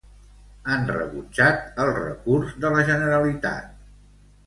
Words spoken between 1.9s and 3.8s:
recurs de la Generalitat.